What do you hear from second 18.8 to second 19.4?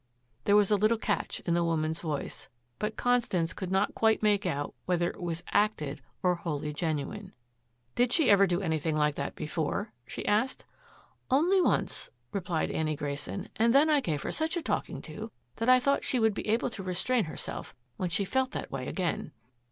again."